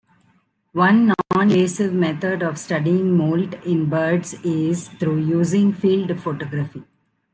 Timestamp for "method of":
1.93-2.57